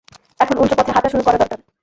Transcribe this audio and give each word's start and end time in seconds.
এখন 0.39 0.55
উল্টো 0.57 0.75
পথে 0.77 0.91
হাঁটা 0.93 1.09
শুরু 1.11 1.23
করা 1.23 1.37
দরকার। 1.41 1.59